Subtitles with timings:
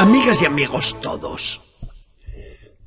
[0.00, 1.60] Amigas y amigos todos,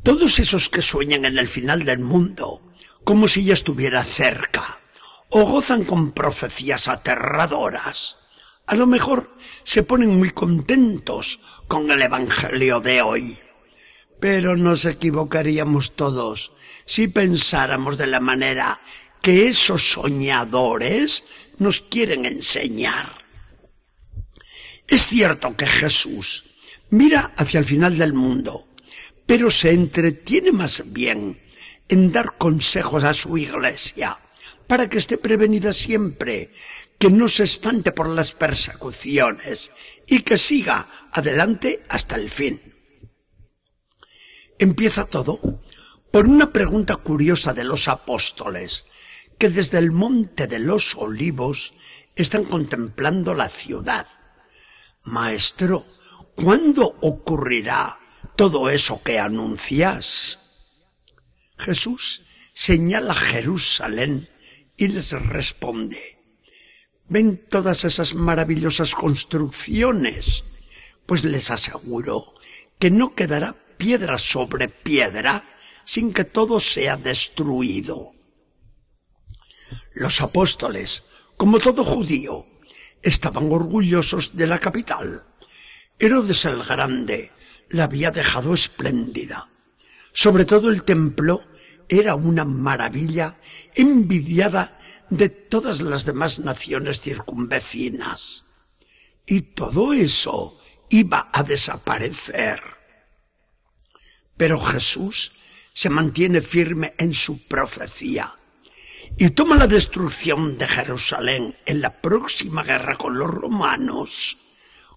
[0.02, 2.64] todos esos que sueñan en el final del mundo,
[3.04, 4.79] como si ya estuviera cerca,
[5.29, 8.18] o gozan con profecías aterradoras,
[8.65, 13.39] a lo mejor se ponen muy contentos con el Evangelio de hoy.
[14.20, 16.54] Pero nos equivocaríamos todos
[16.86, 18.82] si pensáramos de la manera
[19.21, 21.25] que esos soñadores
[21.59, 23.23] nos quieren enseñar.
[24.87, 26.53] Es cierto que Jesús
[26.93, 28.68] mira hacia el final del mundo,
[29.25, 31.42] pero se entretiene más bien
[31.89, 34.20] en dar consejos a su iglesia
[34.67, 36.52] para que esté prevenida siempre,
[37.00, 39.72] que no se espante por las persecuciones
[40.08, 42.61] y que siga adelante hasta el fin.
[44.60, 45.39] Empieza todo
[46.12, 48.86] por una pregunta curiosa de los apóstoles,
[49.39, 51.73] que desde el monte de los olivos
[52.16, 54.08] están contemplando la ciudad.
[55.06, 55.86] Maestro,
[56.36, 58.00] ¿cuándo ocurrirá
[58.36, 60.39] todo eso que anuncias?
[61.58, 64.30] Jesús señala Jerusalén
[64.78, 66.20] y les responde,
[67.08, 70.44] ¿ven todas esas maravillosas construcciones?
[71.06, 72.34] Pues les aseguro
[72.80, 75.45] que no quedará piedra sobre piedra
[75.86, 78.14] sin que todo sea destruido.
[79.94, 81.04] Los apóstoles,
[81.38, 82.48] como todo judío,
[83.02, 85.28] estaban orgullosos de la capital.
[85.99, 87.31] Herodes el Grande
[87.69, 89.49] la había dejado espléndida.
[90.11, 91.41] Sobre todo el templo
[91.89, 93.39] era una maravilla
[93.75, 98.45] envidiada de todas las demás naciones circunvecinas.
[99.25, 102.61] Y todo eso iba a desaparecer.
[104.36, 105.33] Pero Jesús
[105.73, 108.36] se mantiene firme en su profecía
[109.17, 114.37] y toma la destrucción de Jerusalén en la próxima guerra con los romanos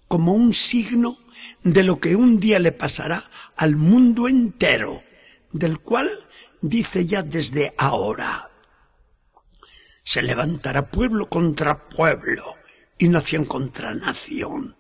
[0.09, 1.19] como un signo
[1.63, 5.03] de lo que un día le pasará al mundo entero,
[5.53, 6.27] del cual
[6.61, 8.51] dice ya desde ahora.
[10.03, 12.57] Se levantará pueblo contra pueblo
[12.99, 14.77] y nación contra nación.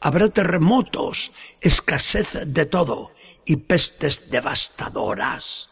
[0.00, 3.12] Habrá terremotos, escasez de todo
[3.46, 5.70] y pestes devastadoras.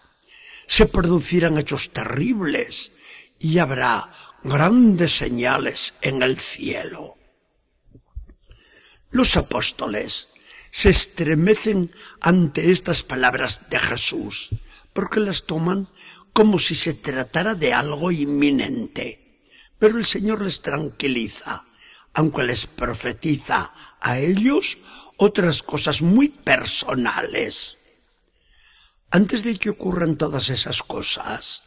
[0.66, 2.92] Se producirán hechos terribles
[3.38, 4.10] y habrá
[4.42, 7.18] grandes señales en el cielo.
[9.14, 10.30] Los apóstoles
[10.72, 14.50] se estremecen ante estas palabras de Jesús,
[14.92, 15.86] porque las toman
[16.32, 19.40] como si se tratara de algo inminente.
[19.78, 21.64] Pero el Señor les tranquiliza,
[22.12, 24.78] aunque les profetiza a ellos
[25.16, 27.78] otras cosas muy personales.
[29.12, 31.62] Antes de que ocurran todas esas cosas,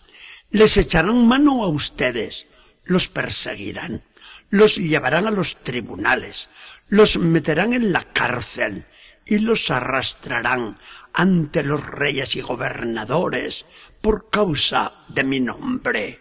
[0.50, 2.48] les echarán mano a ustedes,
[2.84, 4.04] los perseguirán,
[4.50, 6.50] los llevarán a los tribunales,
[6.88, 8.86] los meterán en la cárcel
[9.26, 10.78] y los arrastrarán
[11.14, 13.66] ante los reyes y gobernadores
[14.02, 16.20] por causa de mi nombre.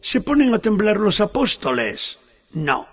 [0.00, 2.18] ¿Se ponen a temblar los apóstoles?
[2.52, 2.88] No,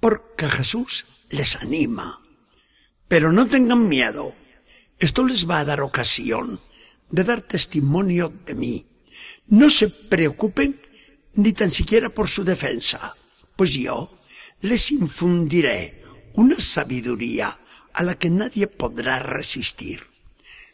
[0.00, 2.20] porque Jesús les anima.
[3.08, 4.34] Pero no tengan miedo.
[4.98, 6.60] Esto les va a dar ocasión
[7.10, 8.86] de dar testimonio de mí.
[9.46, 10.80] No se preocupen
[11.38, 13.14] ni tan siquiera por su defensa,
[13.54, 14.12] pues yo
[14.60, 16.02] les infundiré
[16.34, 17.56] una sabiduría
[17.92, 20.04] a la que nadie podrá resistir.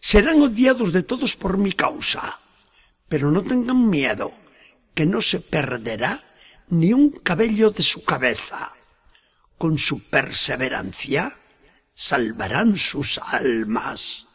[0.01, 2.41] Serán odiados de todos por mi causa,
[3.09, 4.33] pero no tengan miedo,
[4.95, 6.23] que no se perderá
[6.69, 8.73] ni un cabello de su cabeza.
[9.59, 11.37] Con su perseverancia
[11.95, 14.27] salvarán sus almas.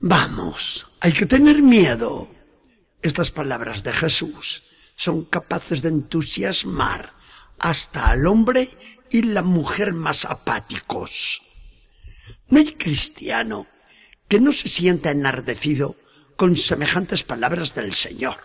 [0.00, 2.30] Vamos, hay que tener miedo.
[3.02, 4.69] Estas palabras de Jesús
[5.00, 7.14] son capaces de entusiasmar
[7.58, 8.68] hasta al hombre
[9.10, 11.40] y la mujer más apáticos.
[12.48, 13.66] No hay cristiano
[14.28, 15.96] que no se sienta enardecido
[16.36, 18.36] con semejantes palabras del Señor.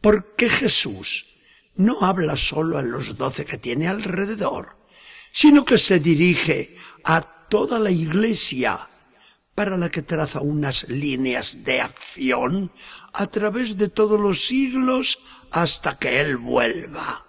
[0.00, 1.38] Porque Jesús
[1.76, 4.78] no habla solo a los doce que tiene alrededor,
[5.30, 8.76] sino que se dirige a toda la iglesia
[9.54, 12.72] para la que traza unas líneas de acción
[13.12, 15.18] a través de todos los siglos
[15.50, 17.26] hasta que Él vuelva.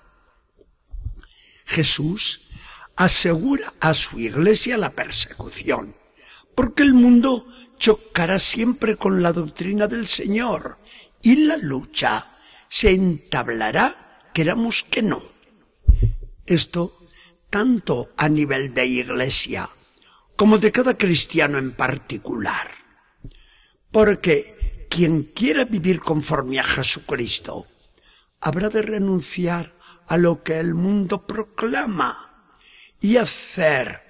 [1.66, 2.50] Jesús
[2.96, 5.96] asegura a su iglesia la persecución,
[6.56, 7.48] porque el mundo
[7.78, 10.80] chocará siempre con la doctrina del Señor
[11.22, 12.38] y la lucha
[12.70, 15.24] se entablará, queramos que no.
[16.46, 16.98] Esto
[17.50, 19.70] tanto a nivel de iglesia
[20.36, 22.72] como de cada cristiano en particular.
[23.92, 27.68] Porque quien quiera vivir conforme a Jesucristo
[28.42, 29.76] habrá de renunciar
[30.08, 32.50] a lo que el mundo proclama
[33.00, 34.02] y hacer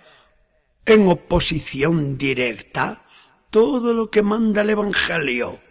[0.85, 3.05] en oposición directa
[3.49, 5.61] todo lo que manda el Evangelio.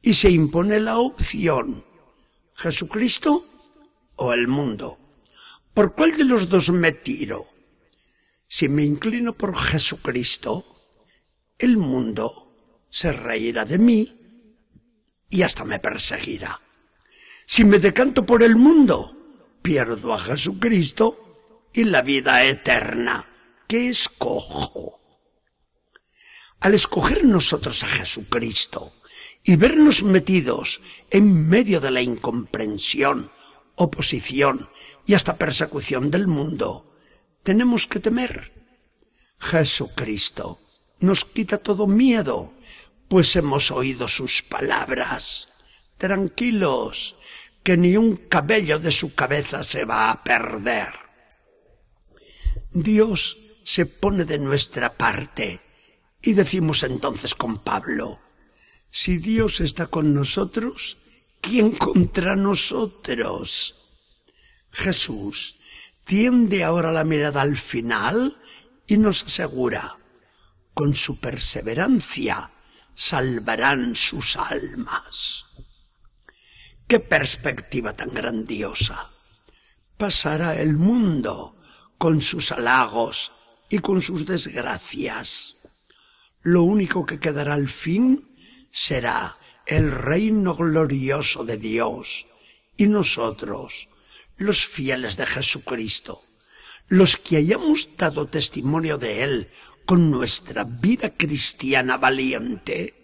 [0.00, 1.84] Y se impone la opción,
[2.54, 3.44] Jesucristo
[4.14, 4.98] o el mundo.
[5.74, 7.55] ¿Por cuál de los dos me tiro?
[8.48, 10.64] Si me inclino por Jesucristo,
[11.58, 14.16] el mundo se reirá de mí
[15.28, 16.60] y hasta me perseguirá.
[17.46, 19.16] Si me decanto por el mundo,
[19.62, 23.28] pierdo a Jesucristo y la vida eterna.
[23.68, 25.00] ¿Qué escojo?
[26.60, 28.94] Al escoger nosotros a Jesucristo
[29.42, 33.30] y vernos metidos en medio de la incomprensión,
[33.74, 34.68] oposición
[35.04, 36.95] y hasta persecución del mundo,
[37.46, 38.52] tenemos que temer.
[39.38, 40.58] Jesucristo
[40.98, 42.52] nos quita todo miedo,
[43.06, 45.48] pues hemos oído sus palabras.
[45.96, 47.14] Tranquilos,
[47.62, 50.92] que ni un cabello de su cabeza se va a perder.
[52.72, 55.60] Dios se pone de nuestra parte
[56.20, 58.20] y decimos entonces con Pablo,
[58.90, 60.98] si Dios está con nosotros,
[61.40, 63.76] ¿quién contra nosotros?
[64.72, 65.55] Jesús
[66.06, 68.40] tiende ahora la mirada al final
[68.86, 69.98] y nos asegura,
[70.72, 72.52] con su perseverancia
[72.94, 75.46] salvarán sus almas.
[76.86, 79.10] ¡Qué perspectiva tan grandiosa!
[79.98, 81.56] Pasará el mundo
[81.98, 83.32] con sus halagos
[83.68, 85.56] y con sus desgracias.
[86.42, 88.32] Lo único que quedará al fin
[88.70, 89.36] será
[89.66, 92.28] el reino glorioso de Dios
[92.76, 93.88] y nosotros,
[94.36, 96.24] los fieles de Jesucristo,
[96.88, 99.50] los que hayamos dado testimonio de Él
[99.84, 102.94] con nuestra vida cristiana valiente,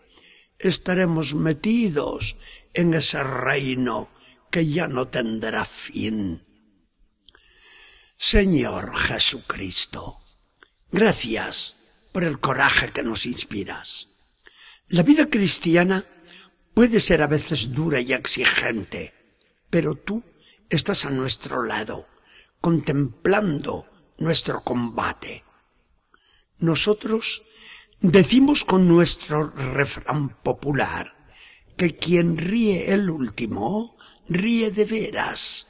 [0.59, 2.37] estaremos metidos
[2.75, 4.11] en ese reino
[4.51, 6.41] que ya no tendrá fin.
[8.17, 10.19] Señor Jesucristo,
[10.91, 11.77] gracias
[12.13, 14.09] por el coraje que nos inspiras.
[14.89, 16.05] La vida cristiana
[16.75, 19.15] puede ser a veces dura y exigente,
[19.71, 20.23] pero tú
[20.75, 22.09] estás a nuestro lado,
[22.61, 23.87] contemplando
[24.19, 25.45] nuestro combate
[26.63, 27.43] nosotros
[28.01, 31.13] decimos con nuestro refrán popular
[31.77, 33.97] que quien ríe el último,
[34.29, 35.67] ríe de veras.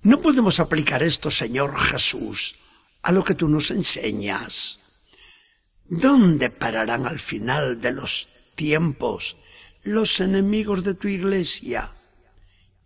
[0.00, 2.56] No podemos aplicar esto, Señor Jesús,
[3.02, 4.80] a lo que tú nos enseñas.
[5.84, 9.36] ¿Dónde pararán al final de los tiempos
[9.82, 11.94] los enemigos de tu iglesia?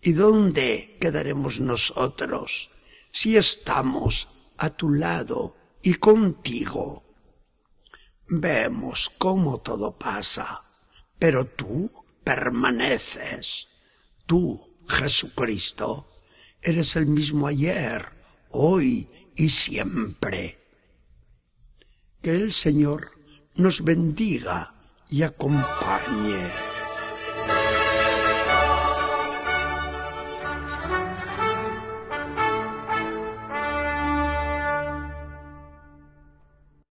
[0.00, 2.70] ¿Y dónde quedaremos nosotros
[3.10, 4.28] si estamos
[4.58, 7.02] a tu lado y contigo.
[8.28, 10.64] Vemos cómo todo pasa,
[11.18, 11.90] pero tú
[12.24, 13.68] permaneces.
[14.26, 16.08] Tú, Jesucristo,
[16.60, 18.04] eres el mismo ayer,
[18.50, 20.58] hoy y siempre.
[22.20, 23.12] Que el Señor
[23.54, 24.74] nos bendiga
[25.08, 26.65] y acompañe.